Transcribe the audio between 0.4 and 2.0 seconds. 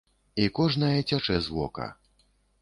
І кожная цячэ з вока.